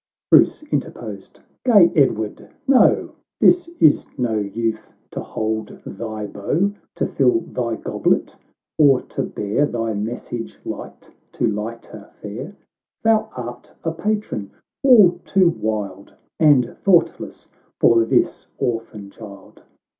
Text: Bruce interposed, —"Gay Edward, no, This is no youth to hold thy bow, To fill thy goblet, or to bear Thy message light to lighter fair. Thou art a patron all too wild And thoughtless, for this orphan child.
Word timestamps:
Bruce 0.31 0.63
interposed, 0.71 1.41
—"Gay 1.63 1.91
Edward, 1.95 2.49
no, 2.67 3.11
This 3.39 3.67
is 3.79 4.07
no 4.17 4.35
youth 4.39 4.91
to 5.11 5.19
hold 5.19 5.79
thy 5.85 6.25
bow, 6.25 6.71
To 6.95 7.05
fill 7.05 7.41
thy 7.41 7.75
goblet, 7.75 8.35
or 8.79 9.03
to 9.03 9.21
bear 9.21 9.67
Thy 9.67 9.93
message 9.93 10.57
light 10.65 11.11
to 11.33 11.45
lighter 11.45 12.09
fair. 12.13 12.55
Thou 13.03 13.29
art 13.37 13.73
a 13.83 13.91
patron 13.91 14.49
all 14.81 15.19
too 15.23 15.49
wild 15.49 16.15
And 16.39 16.75
thoughtless, 16.79 17.49
for 17.79 18.03
this 18.03 18.47
orphan 18.57 19.11
child. 19.11 19.61